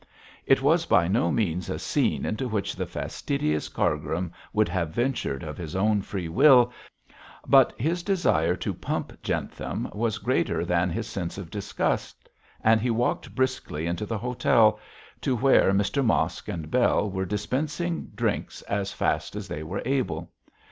It 0.47 0.63
was 0.63 0.87
by 0.87 1.07
no 1.07 1.31
means 1.31 1.69
a 1.69 1.77
scene 1.77 2.25
into 2.25 2.47
which 2.47 2.75
the 2.75 2.87
fastidious 2.87 3.69
Cargrim 3.69 4.31
would 4.51 4.67
have 4.67 4.89
ventured 4.89 5.43
of 5.43 5.59
his 5.59 5.75
own 5.75 6.01
free 6.01 6.27
will, 6.27 6.73
but 7.45 7.79
his 7.79 8.01
desire 8.01 8.55
to 8.55 8.73
pump 8.73 9.13
Jentham 9.21 9.87
was 9.93 10.17
greater 10.17 10.65
than 10.65 10.89
his 10.89 11.05
sense 11.05 11.37
of 11.37 11.51
disgust, 11.51 12.27
and 12.63 12.81
he 12.81 12.89
walked 12.89 13.35
briskly 13.35 13.85
into 13.85 14.07
the 14.07 14.17
hotel, 14.17 14.79
to 15.21 15.35
where 15.35 15.71
Mr 15.71 16.03
Mosk 16.03 16.47
and 16.47 16.71
Bell 16.71 17.07
were 17.07 17.23
dispensing 17.27 18.07
drinks 18.15 18.63
as 18.63 18.91
fast 18.91 19.35
as 19.35 19.47
they 19.47 19.61
were 19.61 19.83
able. 19.85 20.31